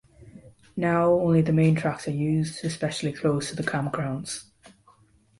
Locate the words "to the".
3.51-3.61